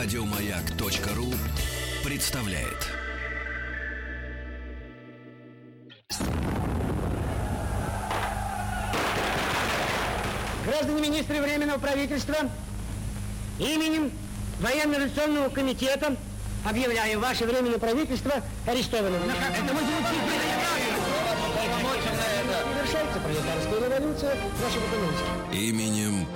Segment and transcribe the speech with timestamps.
[0.00, 1.34] Радиомаяк.ру
[2.04, 2.86] представляет.
[10.64, 12.36] Граждане министры Временного правительства,
[13.58, 14.12] именем
[14.60, 16.14] Военно-революционного комитета
[16.64, 18.34] объявляю ваше Временное правительство
[18.68, 19.20] арестованным.
[19.28, 19.80] Это мы
[24.34, 25.68] революция нашего экономики.
[25.68, 26.26] Именем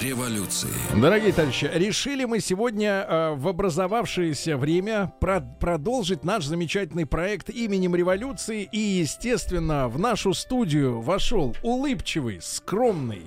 [0.00, 0.68] революции.
[1.00, 7.96] Дорогие товарищи, решили мы сегодня э, в образовавшееся время про- продолжить наш замечательный проект именем
[7.96, 8.68] революции.
[8.70, 13.22] И, естественно, в нашу студию вошел улыбчивый, скромный,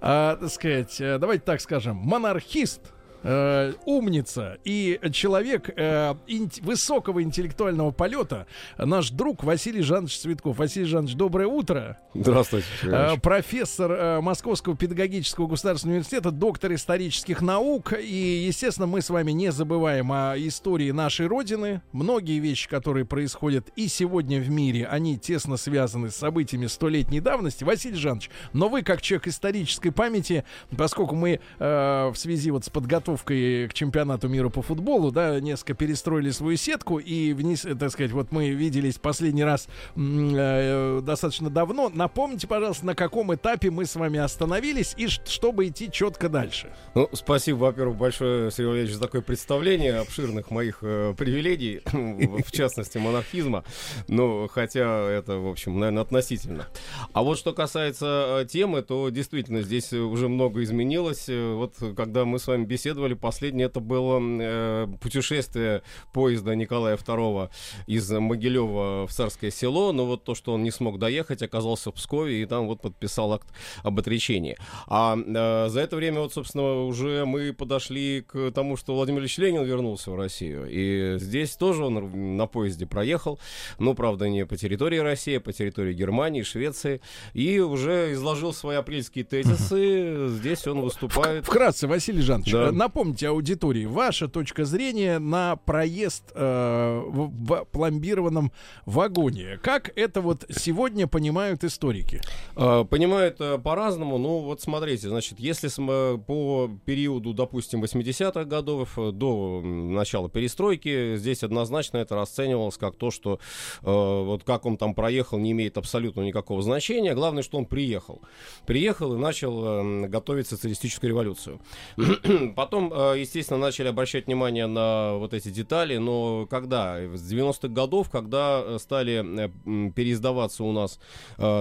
[0.00, 2.80] э, так сказать, э, давайте так скажем, монархист.
[3.22, 8.46] Э, умница и человек э, инт- высокого интеллектуального полета,
[8.78, 10.58] наш друг Василий Жанович Цветков.
[10.58, 11.98] Василий Жанович, доброе утро.
[12.14, 12.66] Здравствуйте.
[12.84, 17.92] Э, профессор э, Московского педагогического государственного университета, доктор исторических наук.
[17.92, 21.82] И, естественно, мы с вами не забываем о истории нашей Родины.
[21.92, 27.64] Многие вещи, которые происходят и сегодня в мире, они тесно связаны с событиями столетней давности.
[27.64, 30.44] Василий Жанович, но вы, как человек исторической памяти,
[30.76, 35.74] поскольку мы э, в связи вот с подготовкой к чемпионату мира по футболу, да, несколько
[35.74, 41.50] перестроили свою сетку и вниз, э, так сказать, вот мы виделись последний раз э, достаточно
[41.50, 41.90] давно.
[41.92, 46.72] Напомните, пожалуйста, на каком этапе мы с вами остановились и чтобы идти четко дальше.
[46.94, 51.80] Ну, спасибо, во-первых, большое, Сергей Валерьевич, за такое представление обширных моих э, привилегий,
[52.42, 53.64] в частности, монархизма.
[54.08, 56.66] Ну, хотя это, в общем, наверное, относительно.
[57.12, 61.28] А вот что касается э, темы, то действительно здесь уже много изменилось.
[61.28, 65.82] Э, Вот когда мы с вами беседовали, последнее это было э, путешествие
[66.12, 67.50] поезда Николая II
[67.86, 71.94] из Могилева в Царское село, но вот то, что он не смог доехать, оказался в
[71.94, 73.48] Пскове и там вот подписал акт
[73.82, 74.56] об отречении.
[74.86, 79.38] А э, за это время вот, собственно, уже мы подошли к тому, что Владимир Ильич
[79.38, 80.66] Ленин вернулся в Россию.
[80.70, 83.38] И здесь тоже он на поезде проехал,
[83.78, 87.00] ну, правда, не по территории России, а по территории Германии, Швеции,
[87.34, 90.28] и уже изложил свои апрельские тезисы.
[90.28, 91.46] Здесь он выступает.
[91.46, 92.72] Вкратце, Василий Жанович, Да.
[92.88, 98.50] Напомните аудитории, ваша точка зрения на проезд э, в, в пломбированном
[98.86, 99.58] вагоне.
[99.62, 102.22] Как это вот сегодня понимают историки?
[102.56, 104.16] Э, Понимают э, по-разному.
[104.16, 105.68] Ну, вот смотрите, значит, если
[106.16, 113.10] по периоду, допустим, 80-х годов э, до начала перестройки, здесь однозначно это расценивалось как то,
[113.10, 113.38] что
[113.82, 117.14] э, вот как он там проехал, не имеет абсолютно никакого значения.
[117.14, 118.22] Главное, что он приехал.
[118.64, 121.60] Приехал и начал э, готовить социалистическую революцию.
[122.56, 126.98] Потом, э, естественно, начали обращать внимание на вот эти детали, но когда?
[126.98, 130.98] С 90-х годов, когда э, стали э, переиздаваться у нас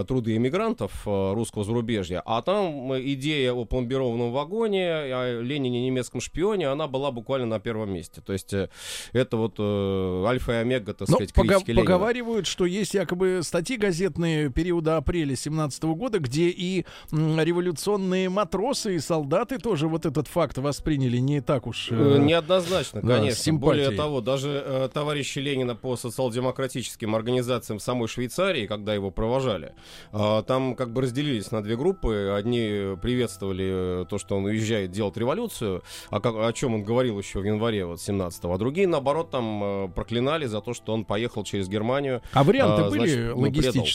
[0.08, 6.88] труды эмигрантов русского зарубежья, а там идея о пломбированном вагоне, о Ленине немецком шпионе, она
[6.88, 8.22] была буквально на первом месте.
[8.22, 11.82] То есть это вот альфа и омега, так Но сказать, пога- критики Ленина.
[11.86, 19.00] поговаривают, что есть якобы статьи газетные периода апреля 17 года, где и революционные матросы и
[19.00, 21.88] солдаты тоже вот этот факт восприняли не так уж...
[21.92, 23.40] э, Э, Неоднозначно, да, конечно.
[23.40, 23.86] с симпатией.
[23.86, 29.74] Более того, даже э, товарищи Ленина по социал-демократическим организациям в самой Швейцарии, когда его провожали,
[30.12, 32.34] э, там как бы разделились на две группы.
[32.38, 37.18] Одни приветствовали э, то, что он уезжает делать революцию, о, ко- о чем он говорил
[37.18, 41.06] еще в январе вот, 17-го, а другие, наоборот, там э, проклинали за то, что он
[41.06, 42.22] поехал через Германию.
[42.34, 43.86] А варианты а, были значит, ну, предал.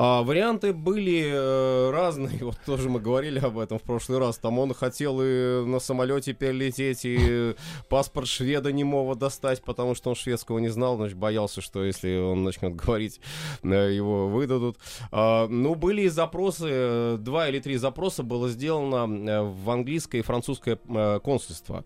[0.00, 2.38] А, варианты были э, разные.
[2.48, 4.38] Вот тоже мы говорили об этом в прошлый раз.
[4.38, 7.56] Там он хотел и на самолете перелететь, и
[7.88, 12.44] паспорт шведа немого достать, потому что он шведского не знал, значит, боялся, что если он
[12.44, 13.20] начнет говорить,
[13.64, 14.76] э, его выдадут.
[15.10, 19.06] А, ну, были и запросы, э, два или три запроса было сделано
[19.42, 20.76] в английское и французское
[21.18, 21.84] консульство,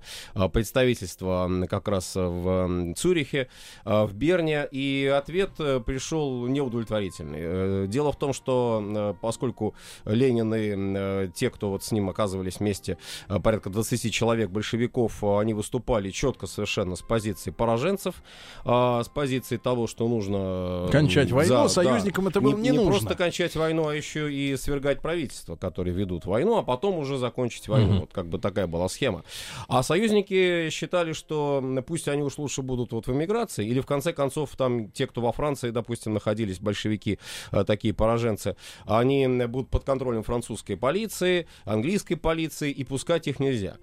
[0.52, 3.48] представительство как раз в Цюрихе,
[3.84, 7.88] в Берне, и ответ пришел неудовлетворительный.
[8.02, 12.58] Дело в том, что э, поскольку Ленин и э, те, кто вот с ним оказывались
[12.58, 18.16] вместе, э, порядка 20 человек большевиков, они выступали четко совершенно с позиции пораженцев,
[18.64, 20.88] а, с позиции того, что нужно...
[20.90, 22.90] Кончать войну, за- да, союзникам это было не не нужно.
[22.90, 27.68] просто кончать войну, а еще и свергать правительство, которые ведут войну, а потом уже закончить
[27.68, 27.92] войну.
[27.92, 28.00] Мгм.
[28.00, 29.22] Вот как бы такая была схема.
[29.68, 34.12] А союзники считали, что пусть они уж лучше будут вот в эмиграции, или в конце
[34.12, 37.20] концов там те, кто во Франции, допустим, находились, большевики,
[37.64, 38.56] такие другие пораженцы,
[38.86, 43.76] они будут под контролем французской полиции, английской полиции, и пускать их нельзя.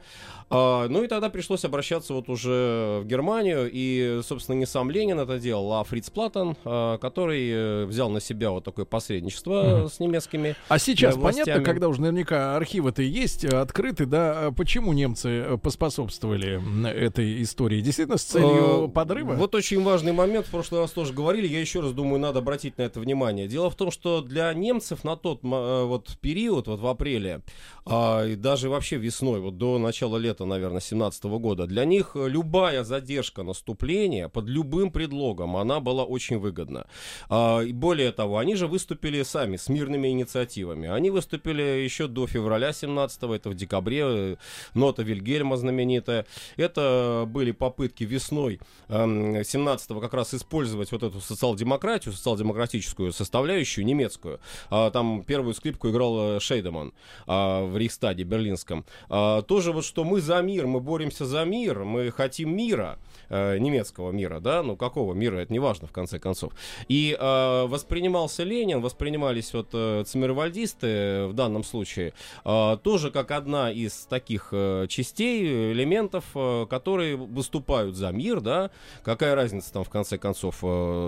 [0.49, 5.19] А, ну и тогда пришлось обращаться вот уже в Германию, и, собственно, не сам Ленин
[5.19, 9.89] это делал, а Фриц Платон, а, который э, взял на себя вот такое посредничество mm.
[9.89, 14.93] с немецкими А сейчас э, понятно, когда уже наверняка архивы-то есть, э, открыты, да, почему
[14.93, 16.59] немцы поспособствовали
[16.89, 17.81] этой истории?
[17.81, 19.33] Действительно, с целью а, подрыва?
[19.33, 22.77] Вот очень важный момент, в прошлый раз тоже говорили, я еще раз думаю, надо обратить
[22.79, 23.47] на это внимание.
[23.47, 27.41] Дело в том, что для немцев на тот вот период, вот в апреле,
[27.85, 32.83] а, и даже вообще весной, вот до начала лета, наверное, 17 года, для них любая
[32.83, 36.87] задержка наступления под любым предлогом, она была очень выгодна.
[37.29, 40.87] А, и более того, они же выступили сами с мирными инициативами.
[40.87, 44.35] Они выступили еще до февраля 17 это в декабре, э,
[44.73, 46.25] нота Вильгельма знаменитая.
[46.57, 54.39] Это были попытки весной 17 эм, как раз использовать вот эту социал-демократию, социал-демократическую составляющую немецкую.
[54.69, 56.93] А, там первую скрипку играл э, Шейдеман
[57.25, 58.85] в Рейхстаде берлинском.
[59.09, 62.99] А, тоже вот, что мы за мир, мы боремся за мир, мы хотим мира,
[63.29, 66.53] э, немецкого мира, да, ну какого мира, это не важно в конце концов.
[66.87, 72.13] И э, воспринимался Ленин, воспринимались вот э, циммервальдисты в данном случае
[72.45, 74.53] э, тоже как одна из таких
[74.87, 76.25] частей, элементов,
[76.69, 78.71] которые выступают за мир, да,
[79.03, 80.57] какая разница там в конце концов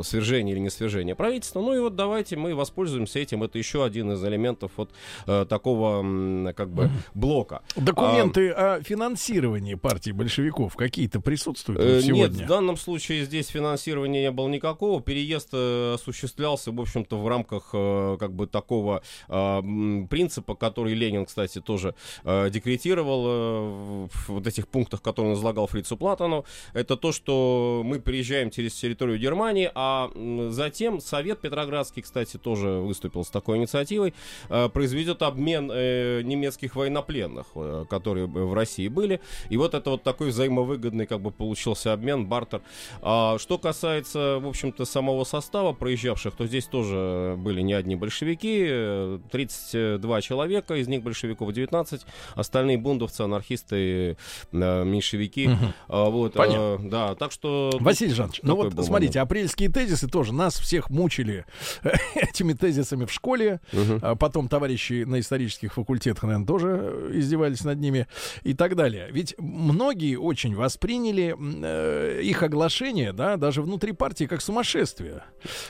[0.06, 4.12] свержение или не свержение правительства, ну и вот давайте мы воспользуемся этим, это еще один
[4.12, 4.92] из элементов вот
[5.28, 7.64] э, такого как бы блока.
[7.76, 12.38] Документы а, о финансировании партии большевиков какие-то присутствуют э, сегодня?
[12.38, 15.02] Нет, в данном случае здесь финансирования не было никакого.
[15.02, 19.62] Переезд э, осуществлялся, в общем-то, в рамках э, как бы такого э,
[20.10, 25.68] принципа, который Ленин, кстати, тоже э, декретировал э, в вот этих пунктах, которые он излагал
[25.68, 26.46] Фрицу Платону.
[26.74, 30.12] Это то, что мы приезжаем через территорию Германии, а
[30.50, 34.14] затем Совет Петроградский, кстати, тоже выступил с такой инициативой,
[34.50, 39.22] э, произведет обмен э, немецких военнопленных, э, которые в России были.
[39.50, 42.62] И вот это вот такой взаимовыгодный как бы получился обмен, бартер.
[43.02, 49.20] А что касается, в общем-то, самого состава проезжавших, то здесь тоже были не одни большевики,
[49.32, 52.02] 32 человека, из них большевиков 19,
[52.36, 54.18] остальные бундовцы, анархисты,
[54.52, 55.48] меньшевики.
[55.48, 56.12] Угу.
[56.12, 56.74] Вот, Понятно.
[56.74, 57.72] А, да, так что...
[57.80, 59.32] Василий Жанович, ну вот смотрите, момент.
[59.32, 61.46] апрельские тезисы тоже нас всех мучили
[62.42, 64.18] этими тезисами в школе, угу.
[64.18, 68.08] потом товарищи на исторических факультетах, наверное, тоже издевались над ними
[68.44, 69.10] и так далее.
[69.12, 75.24] Ведь многие очень восприняли э, их оглашение, да, даже внутри партии, как сумасшествие.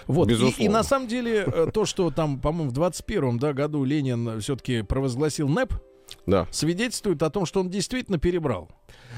[0.08, 0.30] Вот.
[0.32, 4.40] И, и на самом деле э, то, что там, по-моему, в 21 да, году Ленин
[4.40, 5.74] все-таки провозгласил НЭП,
[6.26, 6.48] да.
[6.52, 8.70] свидетельствует о том, что он действительно перебрал.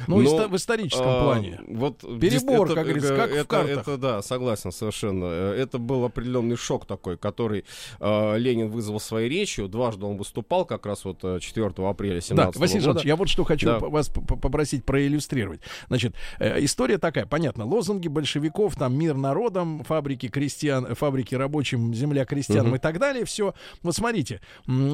[0.07, 1.59] Ну, Но, в историческом а, плане.
[1.67, 3.77] Вот Перебор, это, как говорится, как это, в картах.
[3.79, 5.25] Это, да, согласен совершенно.
[5.25, 7.65] Это был определенный шок такой, который
[7.99, 9.67] э, Ленин вызвал своей речью.
[9.67, 13.01] Дважды он выступал как раз вот 4 э, апреля 17 да, Василий года.
[13.03, 13.79] Я вот что хочу да.
[13.79, 15.61] вас попросить проиллюстрировать.
[15.87, 22.25] Значит, э, история такая, понятно, лозунги большевиков, там мир народам, фабрики крестьян, фабрики рабочим, земля
[22.25, 22.75] крестьянам угу.
[22.75, 23.53] и так далее, все.
[23.81, 24.41] Вот смотрите,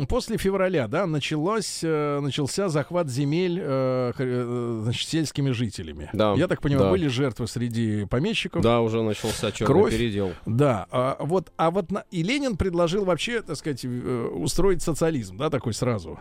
[0.07, 6.09] после февраля, да, началось, э, начался захват земель, э, э значит, сельскими жителями.
[6.13, 6.33] Да.
[6.33, 6.91] Я так понимаю, да.
[6.91, 8.61] были жертвы среди помещиков.
[8.61, 9.91] Да, уже начался черный Кровь.
[9.91, 10.33] передел.
[10.45, 10.87] Да.
[10.91, 12.03] А, вот, а вот на...
[12.11, 16.19] и Ленин предложил вообще, так сказать, э, устроить социализм, да, такой сразу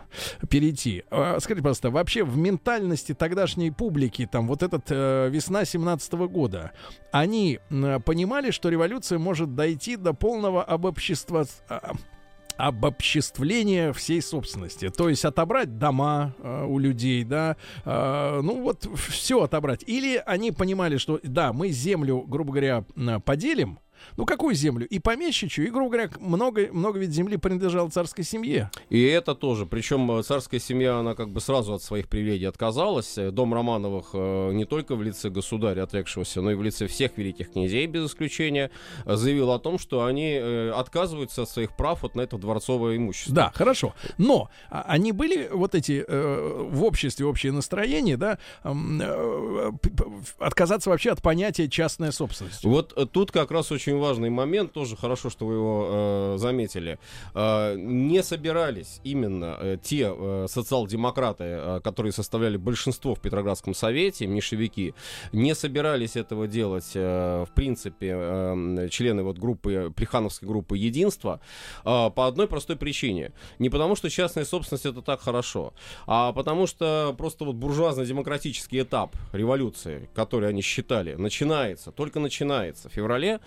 [0.49, 1.03] перейти.
[1.11, 6.71] А, скажите, пожалуйста, вообще в ментальности тогдашней публики, там, вот этот э, весна 17 года,
[7.11, 11.93] они э, понимали, что революция может дойти до полного обобщества а,
[12.59, 14.89] обобществление всей собственности.
[14.89, 17.55] То есть отобрать дома э, у людей, да,
[17.85, 19.83] э, ну вот все отобрать.
[19.87, 22.83] Или они понимали, что да, мы землю, грубо говоря,
[23.23, 23.79] поделим,
[24.17, 24.87] ну, какую землю?
[24.87, 28.69] И помещичью, и, грубо говоря, много, много ведь земли принадлежало царской семье.
[28.89, 29.65] И это тоже.
[29.65, 33.17] Причем э, царская семья, она как бы сразу от своих привилегий отказалась.
[33.17, 37.17] Э, дом Романовых э, не только в лице государя отрекшегося, но и в лице всех
[37.17, 38.71] великих князей, без исключения,
[39.05, 43.35] заявил о том, что они отказываются от своих прав вот на это дворцовое имущество.
[43.35, 43.93] Да, хорошо.
[44.17, 48.37] Но а, они были вот эти в обществе общее настроение, да,
[50.39, 52.63] отказаться вообще от понятия частная собственность.
[52.63, 56.97] Вот тут как раз очень очень важный момент, тоже хорошо, что вы его э, заметили.
[57.35, 64.27] Э, не собирались именно э, те э, социал-демократы, э, которые составляли большинство в Петроградском совете,
[64.27, 64.93] меньшевики,
[65.33, 71.39] не собирались этого делать, э, в принципе, э, члены вот группы, Плехановской группы «Единство»,
[71.85, 73.31] э, по одной простой причине.
[73.59, 75.73] Не потому, что частная собственность это так хорошо,
[76.07, 82.93] а потому что просто вот буржуазно-демократический этап революции, который они считали, начинается, только начинается в
[82.93, 83.39] феврале,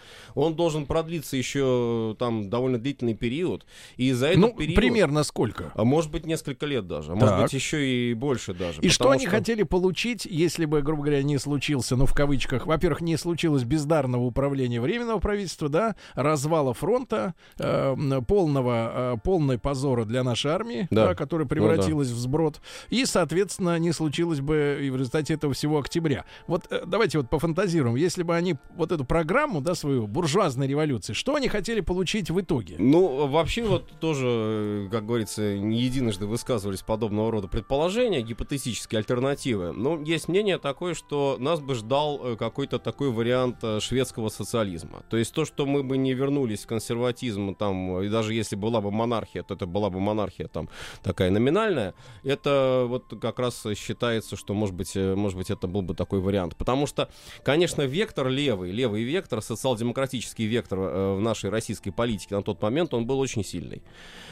[0.42, 3.66] он должен продлиться еще там довольно длительный период.
[3.96, 4.76] И за этот ну, период...
[4.76, 5.72] примерно сколько?
[5.75, 7.12] А может быть, несколько лет даже.
[7.12, 8.80] А может быть, еще и больше даже.
[8.80, 13.00] И что они хотели получить, если бы, грубо говоря, не случился, ну, в кавычках, во-первых,
[13.00, 17.94] не случилось бездарного управления Временного правительства, да, развала фронта, э,
[18.26, 21.08] полного, э, полной позора для нашей армии, да.
[21.08, 21.14] Да.
[21.14, 25.78] которая Ну превратилась в сброд, и, соответственно, не случилось бы и в результате этого всего
[25.78, 26.25] октября.
[26.46, 31.12] Вот э, давайте вот пофантазируем, если бы они вот эту программу, да, свою буржуазной революции,
[31.12, 32.76] что они хотели получить в итоге?
[32.78, 39.72] Ну, вообще вот тоже, э, как говорится, не единожды высказывались подобного рода предположения, гипотетические альтернативы.
[39.72, 45.02] Но есть мнение такое, что нас бы ждал э, какой-то такой вариант э, шведского социализма.
[45.10, 48.80] То есть то, что мы бы не вернулись в консерватизм, там, и даже если была
[48.80, 50.70] бы монархия, то это была бы монархия там
[51.02, 55.94] такая номинальная, это вот как раз считается, что, может быть, может быть, это был бы
[55.94, 56.56] такой вариант.
[56.56, 57.10] Потому что,
[57.44, 62.94] конечно, вектор левый, левый вектор, социал-демократический вектор э, в нашей российской политике на тот момент,
[62.94, 63.82] он был очень сильный.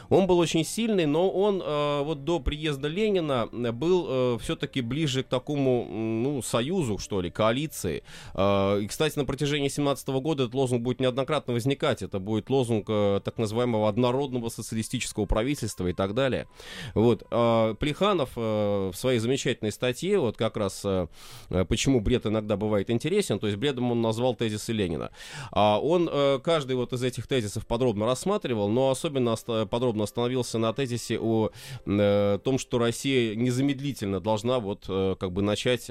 [0.09, 5.23] Он был очень сильный, но он э, вот до приезда Ленина э, был все-таки ближе
[5.23, 8.02] к такому, ну, союзу, что ли, коалиции.
[8.35, 12.02] И, кстати, на протяжении 17 года этот лозунг будет неоднократно возникать.
[12.02, 16.47] Это будет лозунг так называемого однородного социалистического правительства и так далее.
[16.94, 17.20] Вот.
[17.78, 20.85] Плеханов в своей замечательной статье, вот как раз
[21.68, 25.11] почему бред иногда бывает интересен, то есть бредом он назвал тезисы Ленина.
[25.71, 29.37] А он э, каждый вот из этих тезисов подробно рассматривал, но особенно
[29.67, 31.50] подробно остановился на тезисе о
[31.87, 35.87] э, том, что Россия незамедлительно должна вот э, как бы начать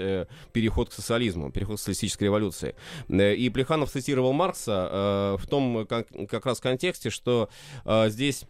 [0.51, 2.75] переход к социализму, переход к социалистической революции.
[3.09, 7.49] И Плеханов цитировал Маркса в том как, как раз контексте, что
[7.85, 8.45] здесь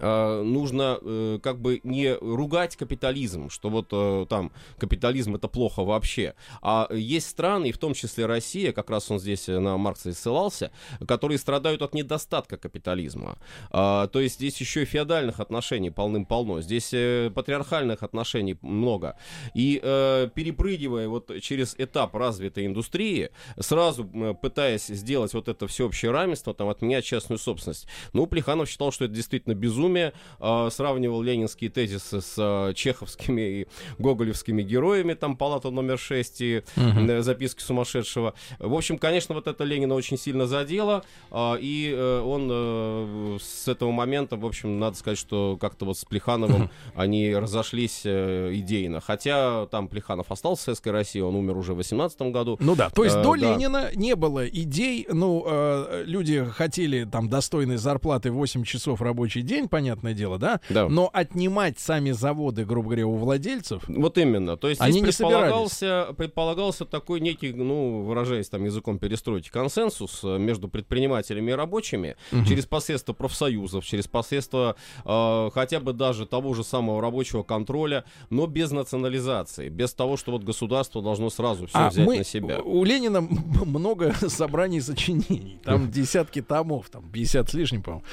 [0.00, 6.34] нужно э, как бы не ругать капитализм, что вот э, там капитализм это плохо вообще.
[6.62, 10.10] А есть страны, и в том числе Россия, как раз он здесь э, на Маркса
[10.10, 10.70] и ссылался,
[11.06, 13.38] которые страдают от недостатка капитализма.
[13.70, 19.16] А, то есть здесь еще и феодальных отношений полным-полно, здесь э, патриархальных отношений много.
[19.54, 26.10] И э, перепрыгивая вот через этап развитой индустрии, сразу э, пытаясь сделать вот это всеобщее
[26.10, 31.70] равенство, там, отменять частную собственность, ну, Плеханов считал, что это действительно безумие, э, сравнивал ленинские
[31.70, 33.66] тезисы с э, чеховскими и
[33.98, 38.34] гоголевскими героями, там, палата номер 6 и э, записки сумасшедшего.
[38.58, 43.68] В общем, конечно, вот это Ленина очень сильно задело, э, и э, он э, с
[43.68, 49.00] этого момента, в общем, надо сказать, что как-то вот с Плехановым они разошлись э, идейно.
[49.00, 52.56] Хотя там Плеханов остался в Советской России, он умер уже в 18 году.
[52.60, 53.36] Ну да, то есть Э, до да.
[53.36, 59.65] Ленина не было идей, ну, э, люди хотели там достойной зарплаты 8 часов рабочий день,
[59.68, 60.60] понятное дело, да?
[60.68, 60.88] Да.
[60.88, 64.56] Но отнимать сами заводы, грубо говоря, у владельцев, Вот именно.
[64.56, 70.20] То есть Они здесь не предполагался, предполагался такой некий, ну, выражаясь там языком перестройки, консенсус
[70.24, 76.54] э, между предпринимателями и рабочими через посредство профсоюзов, через посредство э, хотя бы даже того
[76.54, 81.78] же самого рабочего контроля, но без национализации, без того, что вот государство должно сразу все
[81.78, 82.60] а взять мы, на себя.
[82.60, 88.04] у Ленина много собраний сочинений, там десятки томов, там 50 с лишним, по-моему,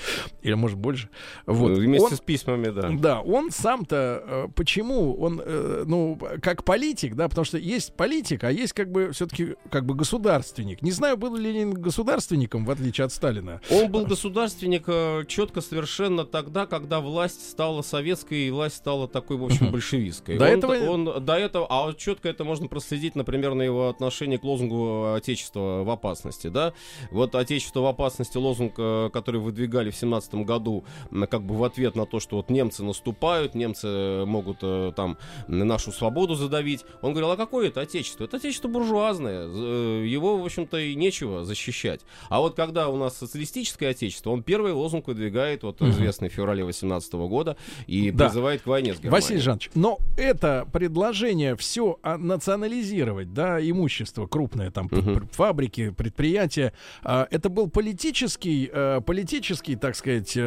[0.42, 1.10] или может больше.
[1.46, 1.72] Вот.
[1.72, 2.90] Э, Вместе Он- с письмами, да.
[2.92, 8.44] Да, он сам-то, э, почему он, э, ну, как политик, да, потому что есть политик,
[8.46, 10.82] а есть как бы все-таки как бы государственник.
[10.82, 13.60] Не знаю, был ли Ленин государственником, в отличие от Сталина.
[13.70, 14.86] Он был государственник
[15.28, 20.38] четко совершенно тогда, когда власть стала советской и власть стала такой, в общем, большевистской.
[20.38, 23.90] До он, этого- он до этого, а вот четко это можно проследить, например, на его
[23.90, 26.74] отношение к лозунгу "Отечество в опасности", да?
[27.12, 28.76] Вот "Отечество в опасности" лозунг,
[29.12, 32.84] который выдвигали в семнадцатом году, м, как бы в ответ на то, что вот немцы
[32.84, 36.86] наступают, немцы э, могут э, там нашу свободу задавить.
[37.02, 38.25] Он говорил, а какое это отечество?
[38.25, 42.02] Это отечество буржуазное, э, его, в общем-то, и нечего защищать.
[42.30, 46.63] А вот когда у нас социалистическое отечество, он первый лозунг выдвигает, вот известный в феврале
[46.63, 48.25] 18 года, и Да.
[48.25, 49.12] призывает к войне с Германией.
[49.24, 56.74] Василий Жанович, но это предложение все национализировать, да, имущество крупное, там, п- фабрики, предприятия,
[57.04, 58.72] а, это был политический,
[59.06, 60.38] политический, так сказать,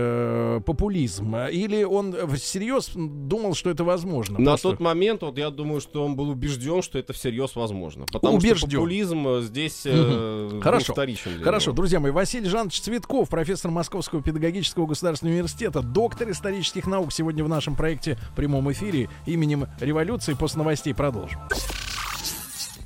[0.77, 4.39] популизм, или он всерьез думал, что это возможно?
[4.39, 8.05] На Просто- тот момент, вот я думаю, что он был убежден, что это всерьез возможно.
[8.13, 8.57] Потому Убежден.
[8.59, 10.93] что популизм э, здесь э, был Хорошо.
[10.93, 11.77] вторичен Хорошо, него.
[11.77, 17.49] друзья мои, Василий Жанович Цветков, профессор Московского педагогического государственного университета, доктор исторических наук, сегодня в
[17.49, 20.35] нашем проекте в прямом эфире именем революции.
[20.35, 21.41] После новостей продолжим.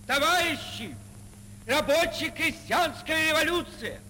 [0.07, 0.95] Товарищи,
[1.67, 4.01] рабочая крестьянская революция,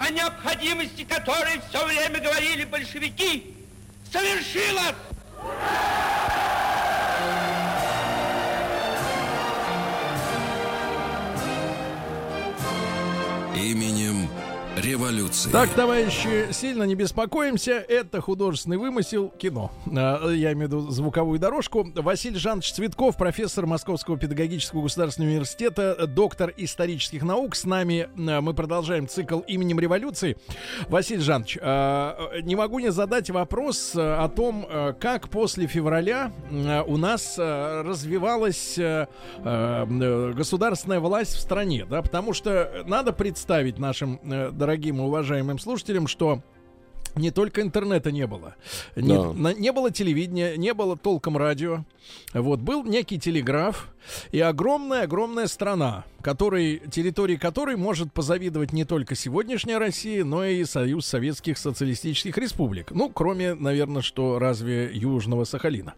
[0.00, 3.54] о необходимости которой все время говорили большевики,
[4.10, 4.94] совершилась!
[13.54, 14.26] Именем
[14.76, 15.50] революции.
[15.50, 17.72] Так, товарищи, сильно не беспокоимся.
[17.72, 19.70] Это художественный вымысел кино.
[19.94, 21.86] А, Я имею в виду звуковую дорожку.
[21.94, 27.56] Василий Жанович Цветков, профессор Московского педагогического государственного университета, доктор исторических наук.
[27.56, 30.36] С нами а, мы продолжаем цикл именем революции.
[30.88, 34.66] Василий Жанович, а, не могу не задать вопрос о том,
[35.00, 36.32] как после февраля
[36.86, 38.78] у нас развивалась
[40.34, 46.06] государственная власть в стране, да, потому что надо представить нашим э, дорогим и уважаемым слушателям,
[46.06, 46.40] что
[47.16, 48.54] не только интернета не было,
[48.94, 49.32] не, Да.
[49.32, 51.84] на- не было телевидения, не было толком радио.
[52.32, 53.88] Вот был некий телеграф
[54.32, 61.06] и огромная-огромная страна, которой, территории которой может позавидовать не только сегодняшняя Россия, но и Союз
[61.06, 62.90] Советских Социалистических Республик.
[62.90, 65.94] Ну, кроме, наверное, что разве Южного Сахалина.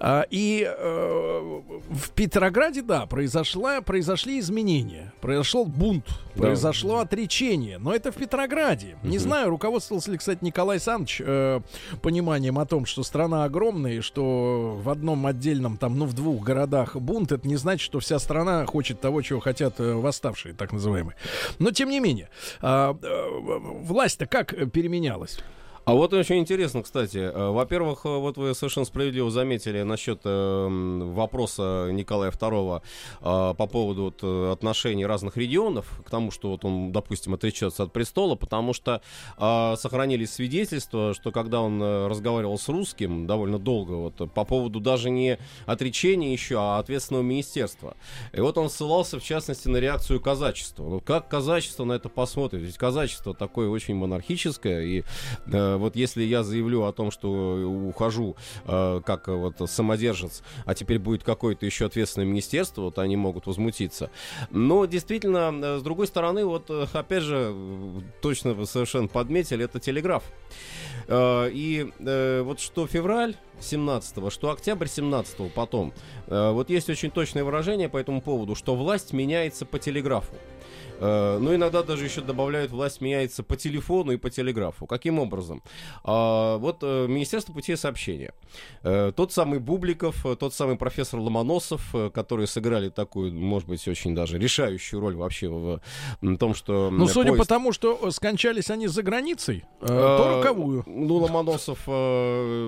[0.00, 5.12] А, и э, в Петрограде, да, произошла, произошли изменения.
[5.20, 6.42] Произошел бунт, Да.
[6.42, 7.78] произошло отречение.
[7.78, 8.96] Но это в Петрограде.
[9.02, 11.60] Не знаю, руководствовался ли, кстати, Николай Саныч э,
[12.02, 16.42] пониманием о том, что страна огромная, и что в одном отдельном, там, ну, в двух
[16.44, 20.72] городах бунт, это не значит, что вся страна хочет того, чего хотят э, восставшие, так
[20.72, 21.16] называемые.
[21.58, 22.28] Но, тем не менее,
[22.60, 23.28] а, э,
[23.84, 25.38] власть-то как переменялась?
[25.84, 27.18] А вот очень интересно, кстати.
[27.18, 32.82] Э, Во-первых, э, вот вы совершенно справедливо заметили насчет э, вопроса Николая II
[33.20, 38.34] по поводу вот, отношений разных регионов к тому, что вот он, допустим, отречется от престола,
[38.34, 39.02] потому что
[39.36, 45.38] сохранились свидетельства, что когда он разговаривал с русским довольно долго, вот, по поводу даже не
[45.66, 47.96] отречения еще, а ответственного министерства.
[48.32, 50.84] И вот он ссылался, в частности, на реакцию казачества.
[50.84, 52.62] Ну, как казачество на это посмотрит?
[52.62, 55.02] Ведь казачество такое очень монархическое, и
[55.46, 57.28] э, вот если я заявлю о том, что
[57.88, 63.16] ухожу э, как э, вот самодержец, а теперь будет какое-то еще ответственное министерство, вот они
[63.16, 64.10] могут возмутиться.
[64.50, 69.64] Но действительно, э, с другой стороны, вот э, опять же, э, точно вы совершенно подметили,
[69.64, 70.24] это телеграф.
[71.08, 75.92] Э, И э, вот что февраль 17 что октябрь 17 потом.
[76.26, 80.34] Э, Вот есть очень точное выражение по этому поводу, что власть меняется по телеграфу.
[81.02, 84.86] Э, Ну, иногда даже еще добавляют, власть меняется по телефону и по телеграфу.
[84.86, 85.62] Каким образом?
[86.04, 88.32] А, Вот э, Министерство путей сообщения.
[88.84, 94.38] Э, Тот самый Бубликов, тот самый профессор Ломоносов, которые сыграли такую, может быть, очень даже
[94.38, 95.80] решающую роль вообще в
[96.38, 96.90] том, что...
[96.92, 100.84] Ну, судя по поезд- тому, что скончались они за границей, то роковую.
[100.86, 101.80] Ну, Ломоносов,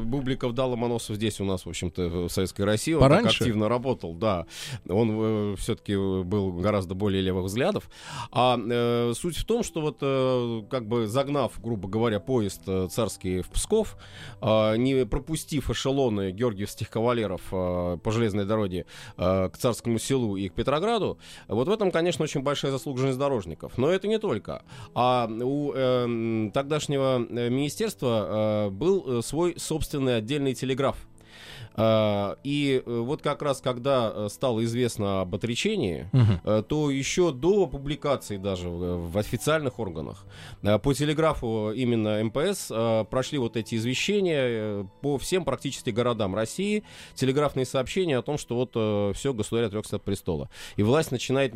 [0.05, 2.95] Бубликов, да, Ломоносов здесь у нас, в общем-то, в Советской России.
[2.95, 3.45] Он так Пораньше?
[3.45, 4.47] активно работал, да.
[4.89, 7.89] Он все-таки был гораздо более левых взглядов.
[8.31, 12.89] А э, суть в том, что вот, э, как бы загнав, грубо говоря, поезд э,
[12.91, 13.97] царский в Псков,
[14.41, 20.49] э, не пропустив эшелоны георгиевских кавалеров э, по железной дороге э, к царскому селу и
[20.49, 23.79] к Петрограду, вот в этом, конечно, очень большая заслуга железнодорожников.
[23.79, 24.63] Но это не только.
[24.95, 30.97] А у э, тогдашнего э, министерства э, был э, свой собственный отдельный телеграф.
[31.77, 36.09] Э, И э, вот как раз когда э, стало известно об отречении,
[36.45, 40.25] э, то еще до публикации даже в, официальных органах
[40.83, 42.71] по телеграфу именно МПС
[43.11, 46.85] прошли вот эти извещения по всем практически городам России,
[47.15, 50.49] телеграфные сообщения о том, что вот все, государь отрекся от престола.
[50.77, 51.53] И власть начинает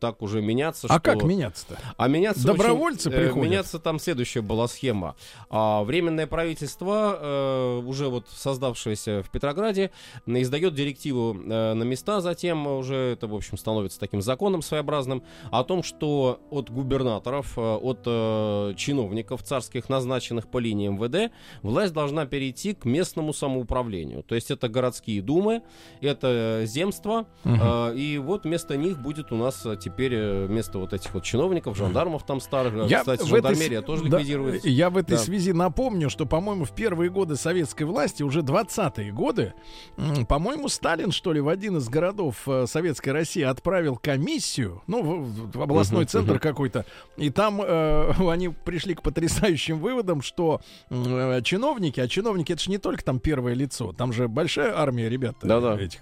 [0.00, 0.86] так уже меняться.
[0.88, 1.78] А что- как меняться-то?
[1.96, 3.50] а меняться Добровольцы очень, приходят?
[3.50, 5.16] меняться там следующая была схема.
[5.50, 9.90] А, временное правительство, уже вот создавшееся в Петрограде,
[10.24, 15.64] издает директиву э, на места, затем уже это, в общем, становится таким законом своеобразным, о
[15.64, 22.24] том, что от губернаторов, э, от э, чиновников царских, назначенных по линии МВД, власть должна
[22.24, 24.22] перейти к местному самоуправлению.
[24.22, 25.62] То есть это городские думы,
[26.00, 30.92] это земства, э, и вот вместо них будет у нас э, теперь э, вместо вот
[30.92, 34.68] этих вот чиновников, жандармов там старых, э, кстати, этой жандармерия с- тоже да, ликвидируется.
[34.68, 35.18] Я в этой Да.
[35.18, 39.31] связи напомню, что, по-моему, в первые годы советской власти, уже 20-е годы,
[39.96, 45.02] м, по-моему, Сталин, что ли, в один из городов э, Советской России отправил комиссию, ну,
[45.02, 46.84] в, в областной центр какой-то,
[47.16, 52.70] и там э, они пришли к потрясающим выводам, что э, чиновники, а чиновники это же
[52.70, 55.80] не только там первое лицо, там же большая армия ребят Да-да.
[55.80, 56.00] этих,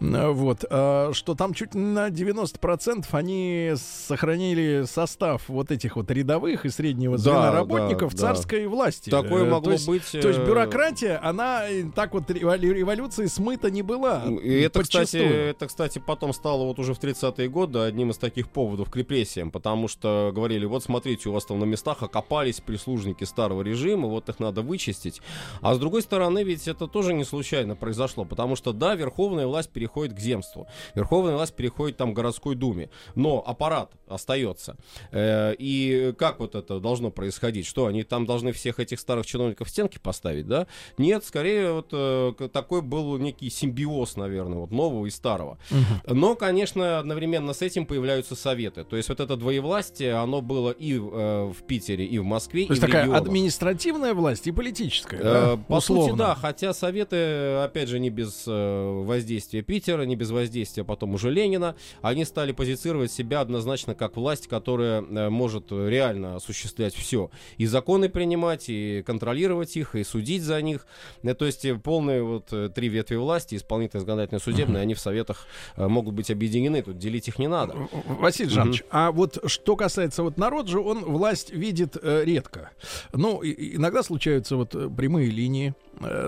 [0.00, 6.64] Э, вот, э, что там чуть на 90% они сохранили состав вот этих вот рядовых
[6.64, 8.34] и среднего звена Да, работников да, да.
[8.34, 9.10] царской власти.
[9.10, 11.62] Такое Э, могло то есть, быть, То есть бюрократия, она
[11.94, 12.30] так вот
[12.72, 14.24] революции смыта не была.
[14.42, 18.48] И это, кстати, это, кстати, потом стало вот уже в 30-е годы одним из таких
[18.48, 23.24] поводов к репрессиям, потому что говорили, вот смотрите, у вас там на местах окопались прислужники
[23.24, 25.20] старого режима, вот их надо вычистить.
[25.60, 29.70] А с другой стороны, ведь это тоже не случайно произошло, потому что, да, верховная власть
[29.70, 34.76] переходит к земству, верховная власть переходит там к городской думе, но аппарат остается.
[35.12, 37.66] Э, И как вот это должно происходить?
[37.66, 40.66] Что, они там должны всех этих старых чиновников в стенки поставить, да?
[40.98, 45.58] Нет, скорее вот э, такой был некий симбиоз, наверное, вот нового и старого.
[46.06, 48.84] Но, конечно, одновременно с этим появляются советы.
[48.84, 52.72] То есть вот это двоевластие, оно было и э, в Питере, и в Москве, То
[52.72, 53.22] и есть в такая регионах.
[53.22, 55.56] административная власть и политическая, Э, да?
[55.68, 56.16] По сути, условно.
[56.28, 57.16] да, хотя советы,
[57.64, 62.52] опять же, не без э, воздействия Питера, не без воздействия потом уже Ленина, они стали
[62.52, 67.30] позицировать себя однозначно как власть, которая э, может реально осуществлять все.
[67.58, 70.86] И законы принимать, и контролировать их, и судить за них.
[71.24, 75.00] Э, То есть э, полные вот э, три ветви власти, исполнительная, законодательная, судебная, они в
[75.00, 77.88] советах э, могут быть объединены, тут делить их не надо.
[78.06, 82.70] Василий Жанович, а вот что касается вот народ же, он власть видит э, редко.
[83.12, 85.74] Ну, иногда случаются вот прямые линии,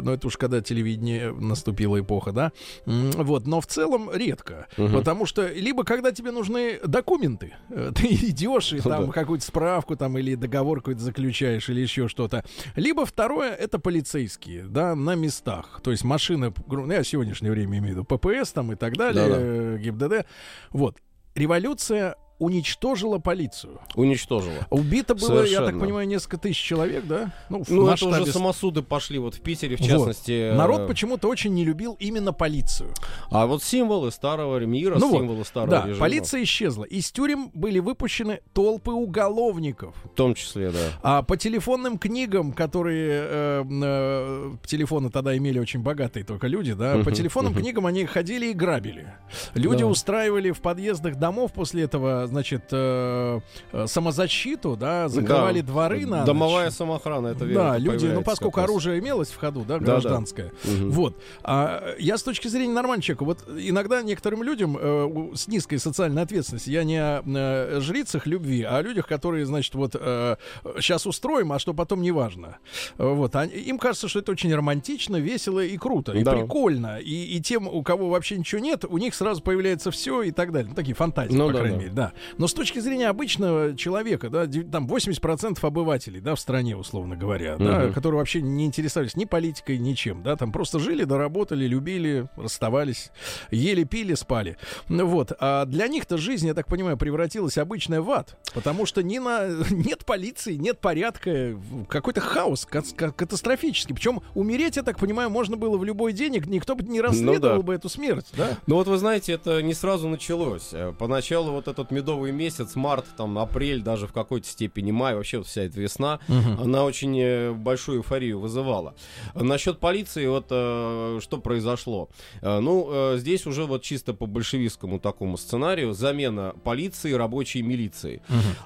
[0.03, 2.53] но это уж когда телевидение наступила эпоха, да.
[2.87, 8.73] Вот, но в целом редко, потому что либо когда тебе нужны документы, э, ты идешь
[8.73, 9.13] и там Да.
[9.13, 14.95] какую-то справку там или договор какой-то заключаешь или еще что-то, либо второе это полицейские, да,
[14.95, 18.77] на местах, то есть машины, ну, я сегодняшнее время имею в виду ППС там и
[18.77, 19.37] так далее, Да-да.
[19.41, 20.27] э, ГИБДД,
[20.71, 20.97] вот.
[21.35, 23.81] Революция уничтожила полицию.
[23.95, 24.67] Уничтожила.
[24.71, 25.81] Убито было, я так Совершенно.
[25.81, 27.33] понимаю, несколько тысяч человек, да?
[27.49, 29.89] Ну, в Ну, это масштабе уже с- самосуды пошли вот в Питере, в Вот.
[29.89, 30.33] частности.
[30.51, 32.91] э, Народ почему-то очень не любил именно полицию.
[33.31, 35.99] А вот символы старого мира, Ну вот, символы старого да, режима.
[36.01, 36.85] полиция исчезла.
[36.85, 39.95] Из тюрем были выпущены толпы уголовников.
[40.05, 40.79] В том числе, да.
[41.03, 46.99] А по телефонным книгам, которые э, э, телефоны тогда имели очень богатые только люди, да,
[47.05, 49.13] по телефонным книгам они ходили и грабили.
[49.55, 49.87] Люди Да.
[49.87, 53.41] устраивали в подъездах домов после этого, значит, э,
[53.73, 55.67] э, самозащиту, да, закрывали Да.
[55.67, 56.75] дворы на Домовая ночь.
[56.75, 57.71] самоохрана, это верно.
[57.73, 60.53] Да, люди, ну поскольку оружие имелось в ходу, да, Да, гражданское.
[60.65, 60.91] Мгм.
[60.91, 61.17] Вот.
[61.43, 66.23] А, я с точки зрения нормального человека, вот иногда некоторым людям э, с низкой социальной
[66.23, 71.53] ответственностью, я не о э, жрицах любви, а о людях, которые, значит, вот сейчас устроим,
[71.53, 72.59] а что потом не важно.
[72.99, 73.35] Вот.
[73.37, 76.33] А им кажется, что это очень романтично, весело и круто, и Да.
[76.33, 76.99] прикольно.
[76.99, 80.53] И, и тем, у кого вообще ничего нет, у них сразу появляется все и так
[80.53, 80.69] далее.
[80.71, 81.83] Ну, такие фантазии, Ну по да, крайней да.
[81.83, 82.13] мере, да.
[82.39, 87.57] Но с точки зрения обычного человека, да, там 80% обывателей, да, в стране, условно говоря,
[87.57, 87.93] да, Мгм.
[87.93, 93.11] которые вообще не интересовались ни политикой, ничем, да, там просто жили, доработали, любили, расставались,
[93.51, 94.57] ели, пили, спали.
[94.89, 95.33] Ну Вот.
[95.39, 99.47] А для них-то жизнь, я так понимаю, превратилась обычная в ад, потому что ни на...
[99.71, 101.57] нет полиции, нет порядка,
[101.89, 103.95] какой-то хаос ка- ка- катастрофический.
[103.95, 107.63] Причем умереть, я так понимаю, можно было в любой день, никто бы не расследовал да.
[107.63, 108.59] бы эту смерть, да?
[108.67, 110.73] Ну вот вы знаете, это не сразу началось.
[110.99, 115.63] Поначалу вот этот медовый месяц, март, там, апрель, даже в какой-то степени май, вообще вся
[115.63, 118.95] эта весна, она очень э, большую эйфорию вызывала.
[119.35, 122.09] Насчет полиции, вот э, что произошло.
[122.43, 128.21] Э, Ну, здесь уже вот чисто по большевистскому такому сценарию замена полиции рабочей милицией.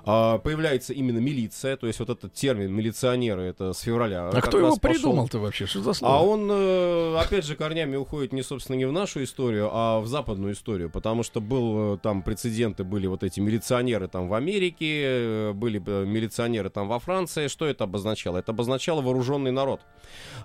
[0.04, 4.28] А, Появляется именно милиция, то есть вот этот термин милиционеры, это с февраля.
[4.28, 5.66] А кто его придумал-то вообще?
[5.66, 6.14] Что за слово?
[6.16, 10.52] А он, опять же, корнями уходит не, собственно, не в нашу историю, а в западную
[10.52, 15.82] историю, потому что был там прецеденты, были вот эти милиционеры там в Америке, э, были
[15.84, 17.48] э, милиционеры там во Франции.
[17.48, 18.38] Что это обозначало?
[18.38, 19.80] Это обозначало вооруженный народ.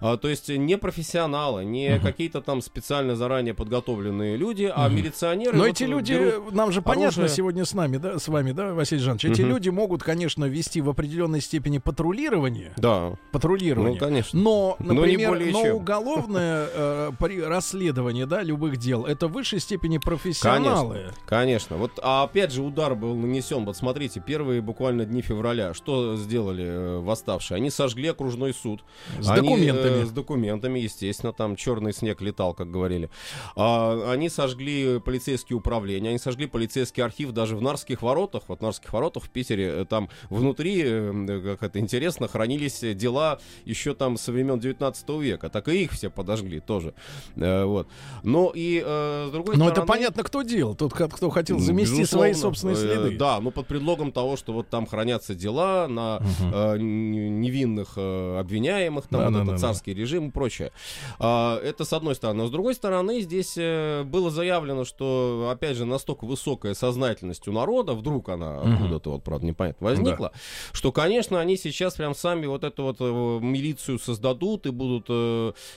[0.02, 5.54] А, то есть не профессионалы, не какие-то там специально заранее подготовленные люди, а милиционеры.
[5.58, 7.30] Но вот, эти э, люди, нам же понятно оружие.
[7.30, 9.50] сегодня с нами, да, с вами, да, Василий Жанович, эти Мгм.
[9.52, 13.94] люди могут, конечно, вести в определенной степени патрулирование, Да, патрулирование.
[13.94, 14.40] ну, конечно.
[14.40, 19.60] Но, Но не например, но уголовное э, при- расследование, да, любых дел, это в высшей
[19.60, 20.96] степени профессионалы.
[20.96, 21.78] Конечно, конечно.
[21.78, 23.64] Вот, а опять же удар был нанесен.
[23.66, 27.56] Вот смотрите, первые буквально дни февраля, что сделали э, восставшие?
[27.56, 28.84] Они сожгли окружной суд.
[29.22, 30.02] С Они, документами.
[30.02, 33.10] э, с документами, естественно, там черный снег летал, как говорили.
[33.56, 38.44] А, они сожгли полицейские управления, они сожгли полицейский архив даже в Нарских воротах.
[38.50, 43.40] Вот в Нарских воротах в Питере, э, там внутри, э, как это интересно, хранились дела
[43.64, 45.50] еще там со времен 19 века.
[45.50, 46.94] Так и их все подожгли тоже.
[47.38, 47.88] Э, вот.
[48.24, 49.72] Но и э, с другой Но стороны...
[49.72, 50.76] это понятно, кто делал.
[50.76, 52.34] Тот, кто хотел замести безусловно.
[52.34, 53.18] свои собственные красные Э, следы.
[53.18, 59.08] Да, но под предлогом того, что вот там хранятся дела на э, невинных э, обвиняемых,
[59.08, 59.60] там Да, вот да, этот да, да.
[59.60, 60.72] царский режим и прочее.
[61.20, 62.44] А, это с одной стороны.
[62.44, 67.94] Но с другой стороны, здесь было заявлено, что, опять же, настолько высокая сознательность у народа,
[67.94, 70.32] вдруг она откуда-то, вот, правда, непонятно, возникла,
[70.72, 75.10] что, конечно, они сейчас прям сами вот эту вот милицию создадут и будут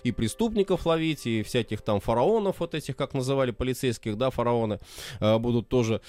[0.02, 4.80] и преступников ловить, и всяких там фараонов вот этих, как называли полицейских, да, фараоны,
[5.20, 6.00] будут тоже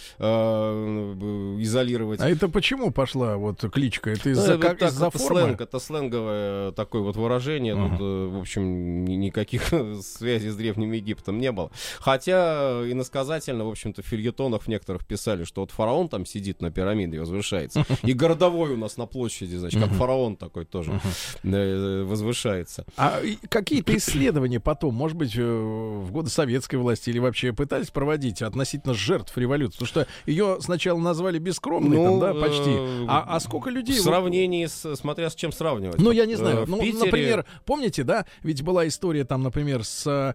[1.61, 2.21] изолировать.
[2.21, 4.11] А это почему пошла вот кличка?
[4.11, 5.41] Это Ну, из-за это как, так, из-за это формы?
[5.41, 7.75] сленг, это сленговое такое вот выражение.
[7.75, 7.89] Мгм.
[7.97, 9.63] Тут, э, в общем, ни- никаких
[10.01, 11.71] связей с Древним Египтом не было.
[11.99, 16.71] Хотя э, иносказательно, в общем-то, в фильетонах некоторых писали, что вот фараон там сидит на
[16.71, 17.85] пирамиде и возвышается.
[18.03, 20.99] И городовой у нас на площади, значит, как фараон такой тоже
[21.43, 22.85] э, возвышается.
[22.97, 28.41] А какие-то исследования потом, может быть, э, в годы советской власти или вообще пытались проводить
[28.41, 29.79] относительно жертв революции?
[29.79, 32.69] Потому что ее сначала назвали бескромной, Ну, там, да, почти.
[32.69, 33.97] э, А, а сколько людей...
[33.99, 35.99] В сравнении с, смотря с чем сравнивать.
[35.99, 36.65] Ну, я не э, знаю.
[36.65, 38.25] в Ну, Питере- например, помните, да?
[38.43, 40.33] Ведь была история там, например, с э,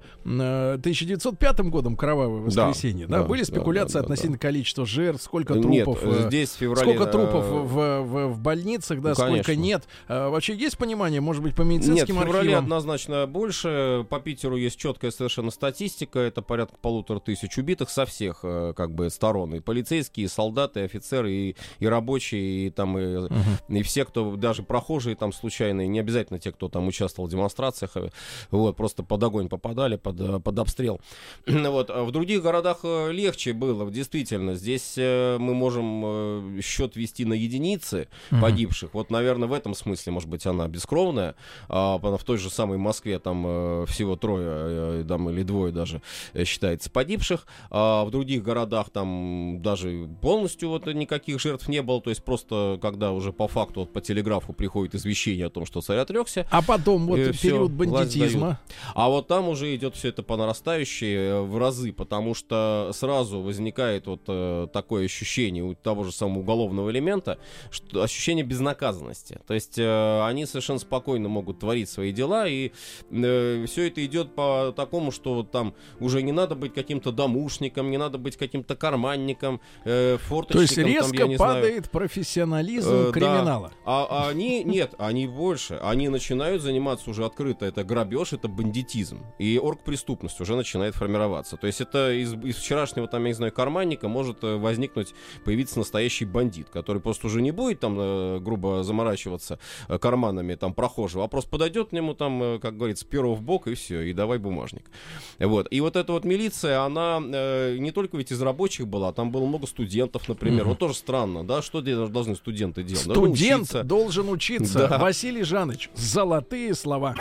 [0.74, 3.06] 1905 годом «Кровавое Да, воскресенье».
[3.06, 6.04] Да, да, были да, спекуляции да, да, относительно количества жертв, сколько Нет, трупов.
[6.04, 6.80] э, э, здесь в феврале...
[6.94, 9.52] Сколько трупов э, в, в, в больницах, да, ну, сколько конечно.
[9.62, 9.84] нет.
[10.08, 12.64] А, вообще есть понимание, может быть, по Нет, в медицинским феврале архивам?
[12.64, 14.06] однозначно больше.
[14.08, 16.18] По Питеру есть четкая совершенно статистика.
[16.18, 19.54] Это порядка полутора тысяч убитых со всех э, как бы сторон.
[19.54, 23.28] И полицейские, и солдаты, и офицеры, и, и рабочие, и там и,
[23.68, 27.96] и все, кто даже прохожие там случайные, не обязательно те, кто там участвовал в демонстрациях,
[27.96, 28.10] э,
[28.50, 31.00] вот просто под огонь попадали, под, э, под обстрел.
[31.46, 31.90] вот.
[31.90, 34.54] А в других городах э, легче было, действительно.
[34.54, 38.94] Здесь мы можем счет вести на единицы погибших.
[38.94, 41.34] Вот, наверное, в этом смысле, может быть, она бескровная.
[41.68, 46.02] А, в той же самой Москве там всего трое, там, или двое даже
[46.44, 47.46] считается погибших.
[47.70, 49.90] А в других городах там даже
[50.20, 52.00] полностью вот никаких жертв не было.
[52.00, 55.80] То есть просто, когда уже по факту вот, по телеграфу приходит извещение о том, что
[55.80, 58.61] царь отрекся, А потом вот всё, период бандитизма.
[58.94, 63.40] а вот там уже идет все это по нарастающей э, в разы, потому что сразу
[63.40, 67.38] возникает вот э, такое ощущение у того же самого уголовного элемента,
[67.70, 69.40] что ощущение безнаказанности.
[69.46, 72.72] То есть э, они совершенно спокойно могут творить свои дела, и
[73.11, 77.98] все это идет по такому, что вот там уже не надо быть каким-то домушником, не
[77.98, 80.56] надо быть каким-то карманником, э, форточником.
[80.56, 81.54] То есть там, я резко не знаю.
[81.54, 83.12] падает профессионализм Э, да.
[83.12, 83.72] криминала.
[83.84, 85.78] А, а они, нет, они больше.
[85.82, 87.66] Они начинают заниматься уже открыто.
[87.66, 89.20] Это грабеж, это бандитизм.
[89.38, 91.56] И оргпреступность уже начинает формироваться.
[91.56, 95.78] То есть это из, из вчерашнего, там, я не знаю, карманника может э, возникнуть, появиться
[95.78, 101.24] настоящий бандит, который просто уже не будет там, э, грубо заморачиваться э, карманами там прохожего,
[101.24, 104.38] а просто подойдет к нему там, как говорится, перо в бок и все, и давай
[104.38, 104.90] бумажник.
[105.38, 105.68] Вот.
[105.70, 109.46] И вот эта вот милиция, она э, не только ведь из рабочих была, там было
[109.46, 110.64] много студентов, например.
[110.64, 113.02] Вот тоже странно, да, что должны студенты делать?
[113.02, 113.82] Студент учиться.
[113.82, 114.88] должен учиться.
[114.88, 114.98] Да.
[114.98, 117.14] Василий Жанович, золотые слова.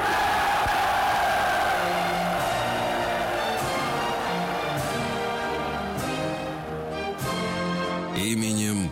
[8.15, 8.89] Именем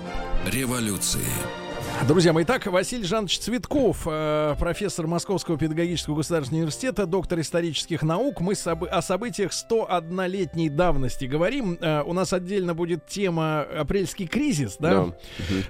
[0.52, 1.61] революции.
[2.08, 8.42] Друзья мои, итак, Василий Жанович Цветков, э, профессор Московского педагогического государственного университета, доктор исторических наук.
[8.42, 11.78] Мы собы- о событиях 101-летней давности говорим.
[11.80, 14.90] Э, у нас отдельно будет тема апрельский кризис, да?
[14.90, 15.02] Да.
[15.04, 15.16] Мгм.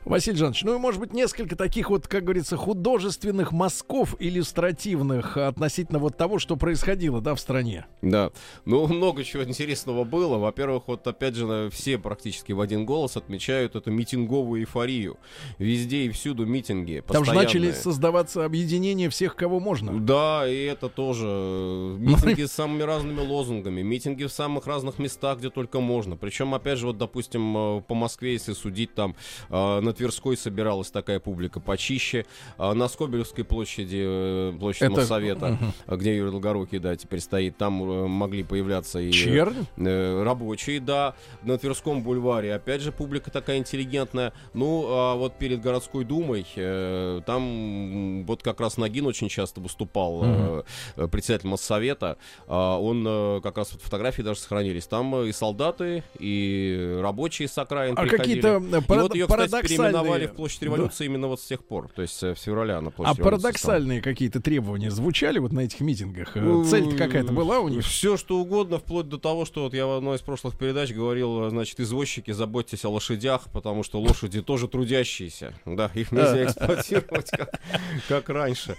[0.05, 5.99] Василий Жанович, ну и может быть несколько таких вот, как говорится, художественных мазков иллюстративных относительно
[5.99, 7.85] вот того, что происходило, да, в стране.
[8.01, 8.31] Да.
[8.63, 10.37] Ну, много чего интересного было.
[10.37, 15.17] Во-первых, вот опять же, все практически в один голос отмечают эту митинговую эйфорию.
[15.59, 17.03] Везде и всюду митинги.
[17.07, 19.99] Там же начали создаваться объединения всех, кого можно.
[19.99, 25.39] Да, и это тоже э, митинги с самыми разными лозунгами, митинги в самых разных местах,
[25.39, 26.15] где только можно.
[26.17, 29.15] Причем, опять же, вот, допустим, э, по Москве, если судить, там
[29.49, 32.25] э, на Тверской собиралась такая публика почище,
[32.59, 35.57] а на Скобелевской площади, площадь Это- Моссовета,
[35.87, 37.73] где Юрий Долгорукий, да, теперь стоит, там
[38.09, 39.11] могли появляться и...
[39.11, 39.65] Чернь?
[39.75, 41.15] Рабочие, да.
[41.41, 44.33] На Тверском бульваре, опять же, публика такая интеллигентная.
[44.53, 50.21] Ну, а вот перед городской думой, э, там вот как раз Нагин очень часто выступал,
[50.23, 50.63] э,
[51.09, 52.17] председатель Моссовета.
[52.47, 54.87] А он как раз вот фотографии даже сохранились.
[54.87, 60.27] Там и солдаты, и рабочие с окраин А какие-то парад- вот ее, кстати, переименовали парадоксальные...
[60.27, 61.89] в площадь революции именно вот с тех пор.
[61.95, 63.25] То есть с февраля на А площадь стала.
[63.29, 66.35] парадоксальные какие-то требования звучали вот на этих митингах?
[66.35, 67.85] Ну, Цель-то какая-то была у них?
[67.85, 71.49] Все, что угодно, вплоть до того, что вот я в одной из прошлых передач говорил,
[71.49, 75.90] значит, извозчики, заботьтесь о лошадях, потому что лошади тоже трудящиеся, да.
[75.93, 77.59] Их нельзя эксплуатировать как,
[78.07, 78.75] как раньше.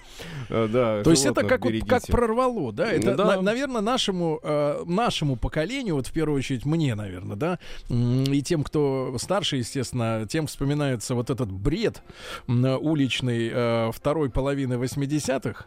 [0.49, 2.91] Э, Да, То есть это как, вот, как прорвало, да?
[2.91, 8.43] Это, Ну наверное, нашему, э, нашему поколению, вот в первую очередь мне, наверное, да, и
[8.43, 12.03] тем, кто старше, естественно, тем вспоминается вот этот бред
[12.49, 15.67] уличный э, второй половины 80-х.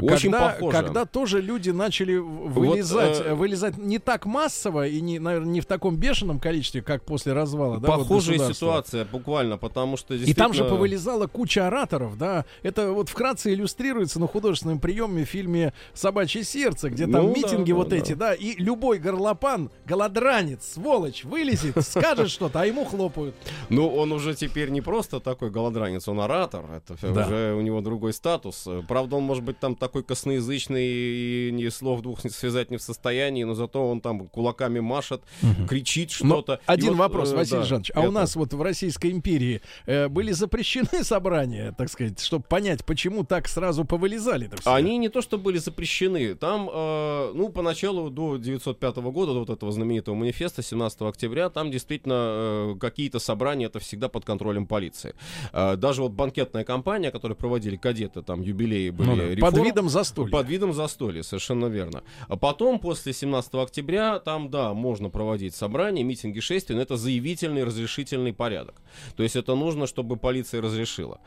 [0.00, 0.76] Очень когда, похоже.
[0.76, 5.60] когда тоже люди начали вылезать, э, э, вылезать не так массово и, не, наверное, не
[5.60, 7.78] в таком бешеном количестве, как после развала.
[7.78, 12.44] да, вот Похожая ситуация, буквально, потому что И там же действительно- повылезала куча ораторов, да.
[12.62, 17.40] Это вот вкратце иллюстрируется на художественном приеме в фильме «Собачье сердце», где там Ну да,
[17.40, 17.96] митинги да, вот да.
[17.96, 18.34] эти, да.
[18.34, 23.34] И любой горлопан, голодранец, сволочь, вылезет, скажет что-то, а ему хлопают.
[23.68, 26.64] Ну, он уже теперь не просто такой голодранец, он оратор.
[26.70, 27.26] Это Да.
[27.26, 28.68] уже у него другой статус.
[28.86, 33.44] Правда, он может быть там такой косноязычный и ни слов двух связать не в состоянии,
[33.44, 35.22] но зато он там кулаками машет,
[35.68, 36.60] кричит что-то.
[36.66, 37.90] Один вот, вопрос, э, Василий да, Жанович.
[37.94, 42.84] А у нас вот в Российской империи э, были запрещены собрания, так сказать, чтобы понять,
[42.84, 44.72] почему так сразу повылезали-то все?
[44.72, 46.34] Они не то что были запрещены.
[46.34, 51.70] Там, э, ну, поначалу до 905 года, до вот этого знаменитого манифеста 17 октября, там
[51.70, 55.14] действительно э, какие-то собрания, это всегда под контролем полиции.
[55.52, 59.08] Э, даже вот банкетная кампания, которую проводили кадеты, там юбилеи были.
[59.08, 60.30] Ну да, реформ- Под видом застолья.
[60.30, 62.02] Под видом застолья, совершенно верно.
[62.28, 67.64] А потом, после 17 октября, там, да, можно проводить собрания, митинги, шествия, но это заявительный,
[67.64, 68.74] разрешительный порядок.
[69.16, 71.20] То есть это нужно, чтобы полиция разрешила.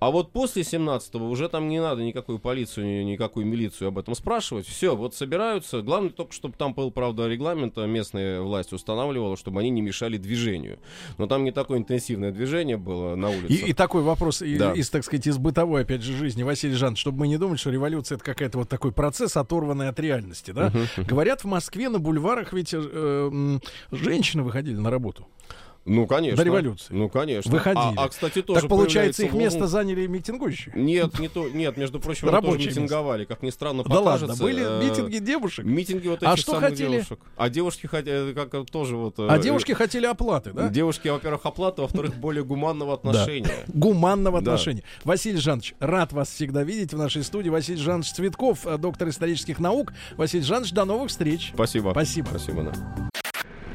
[0.00, 4.14] А вот после 17-го уже там не надо никакую полицию, ни- никакую милицию об этом
[4.14, 4.64] спрашивать.
[4.64, 5.82] Все, вот собираются.
[5.82, 10.16] Главное только, чтобы там был, правда, регламент, а местная власть устанавливала, чтобы они не мешали
[10.16, 10.78] движению.
[11.16, 13.52] Но там не такое интенсивное движение было на улице.
[13.52, 14.72] И, и такой вопрос Да.
[14.72, 17.70] из, так сказать, из бытовой, опять же, жизни, Василий Жанович, чтобы мы не думали, что
[17.70, 20.72] революция это какая-то вот такой процесс, оторванный от реальности, да?
[20.96, 23.58] Говорят, в Москве на бульварах ведь э,
[23.90, 25.26] женщины выходили на работу.
[25.88, 26.36] Ну, конечно.
[26.36, 26.86] До революции.
[26.90, 27.50] Ну, конечно.
[27.50, 27.94] Выходили.
[27.96, 30.74] А, а, кстати, тоже так получается, их место Лондон- заняли митингующие.
[30.76, 34.64] Нет, не то, нет, между прочим, они тоже митинговали, как ни странно Да ладно, были
[34.64, 35.64] э, митинги девушек.
[35.64, 36.90] Митинги вот А этих что самых хотели?
[36.92, 37.20] девушек.
[37.36, 39.18] А девушки хотели, как э, тоже вот...
[39.18, 40.68] э, А девушки хотели оплаты, да?
[40.68, 43.50] Девушки, во-первых, оплаты, во-вторых, более гуманного отношения.
[43.68, 44.82] Гуманного отношения.
[45.04, 47.48] Василий Жанович, рад вас всегда видеть в нашей студии.
[47.48, 49.92] Василий Жанович Цветков, э, доктор исторических наук.
[50.16, 51.50] Василий Жанович, до новых встреч.
[51.54, 51.90] Спасибо.
[51.92, 52.28] Спасибо.
[52.28, 53.08] Спасибо, да.